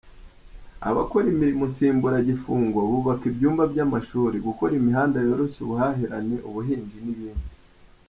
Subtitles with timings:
[0.89, 7.47] Abakora imirimo nsimburagifungo bubaka ibyumba by’amashuri, gukora imihanda yoroshya ubuhahirane, ubuhinzi n’ibindi.